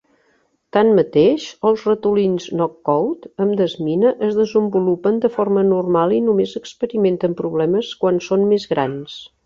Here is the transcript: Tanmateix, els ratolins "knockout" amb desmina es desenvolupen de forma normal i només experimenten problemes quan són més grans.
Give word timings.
Tanmateix, 0.77 1.43
els 1.71 1.83
ratolins 1.89 2.47
"knockout" 2.61 3.29
amb 3.45 3.55
desmina 3.61 4.15
es 4.29 4.39
desenvolupen 4.41 5.23
de 5.27 5.33
forma 5.39 5.67
normal 5.71 6.19
i 6.19 6.25
només 6.31 6.59
experimenten 6.65 7.41
problemes 7.45 7.97
quan 8.05 8.23
són 8.31 8.49
més 8.55 8.71
grans. 8.75 9.21